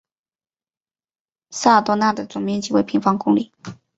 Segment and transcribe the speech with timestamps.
[1.51, 3.53] 沙尔多讷的总面积为平方公里。